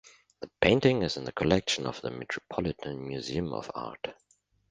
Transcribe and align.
The 0.39 0.49
painting 0.61 1.03
is 1.03 1.15
in 1.15 1.25
the 1.25 1.31
collection 1.31 1.85
of 1.85 2.01
the 2.01 2.09
Metropolitan 2.09 3.07
Museum 3.07 3.53
of 3.53 3.69
Art. 3.75 4.15